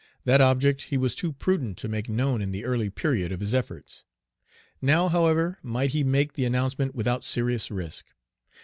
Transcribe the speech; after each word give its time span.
That 0.25 0.41
object 0.41 0.81
he 0.81 0.97
was 0.97 1.13
too 1.13 1.31
prudent 1.31 1.77
to 1.77 1.87
make 1.87 2.09
known 2.09 2.41
in 2.41 2.49
the 2.49 2.65
early 2.65 2.89
period 2.89 3.31
of 3.31 3.39
his 3.39 3.53
efforts. 3.53 4.03
Now, 4.81 5.09
however, 5.09 5.59
might 5.61 5.91
he 5.91 6.03
make 6.03 6.33
the 6.33 6.45
announcement 6.45 6.95
without 6.95 7.23
serious 7.23 7.69
risk. 7.69 8.07